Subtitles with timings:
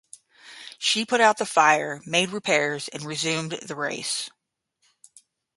[0.79, 4.31] She put out the fire, made repairs and resumed the race.